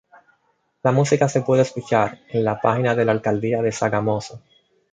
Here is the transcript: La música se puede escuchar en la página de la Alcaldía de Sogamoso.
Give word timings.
La 0.81 0.91
música 0.91 1.29
se 1.29 1.43
puede 1.43 1.61
escuchar 1.61 2.21
en 2.29 2.43
la 2.43 2.59
página 2.59 2.95
de 2.95 3.05
la 3.05 3.11
Alcaldía 3.11 3.61
de 3.61 3.71
Sogamoso. 3.71 4.41